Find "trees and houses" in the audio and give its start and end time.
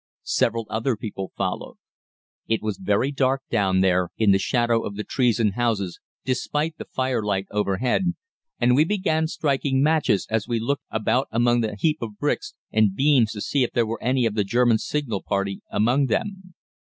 5.03-5.99